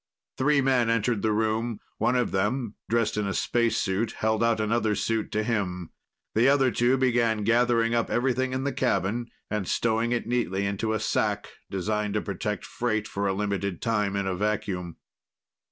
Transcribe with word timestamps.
Three 0.35 0.61
men 0.61 0.89
entered 0.89 1.21
the 1.21 1.31
room. 1.31 1.79
One 1.99 2.15
of 2.15 2.31
them, 2.31 2.73
dressed 2.89 3.17
in 3.17 3.27
a 3.27 3.35
spacesuit, 3.35 4.13
held 4.13 4.43
out 4.43 4.59
another 4.59 4.95
suit 4.95 5.31
to 5.33 5.43
him. 5.43 5.91
The 6.33 6.47
other 6.49 6.71
two 6.71 6.97
began 6.97 7.43
gathering 7.43 7.93
up 7.93 8.09
everything 8.09 8.51
in 8.51 8.63
the 8.63 8.73
cabin 8.73 9.29
and 9.51 9.67
stowing 9.67 10.11
it 10.11 10.25
neatly 10.25 10.65
into 10.65 10.93
a 10.93 10.99
sack 10.99 11.49
designed 11.69 12.15
to 12.15 12.21
protect 12.23 12.65
freight 12.65 13.07
for 13.07 13.27
a 13.27 13.33
limited 13.33 13.79
time 13.79 14.15
in 14.15 14.25
a 14.25 14.33
vacuum. 14.35 14.97